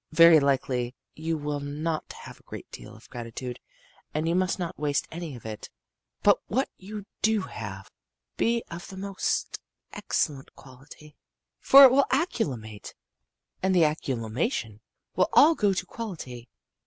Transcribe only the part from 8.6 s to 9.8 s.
of the most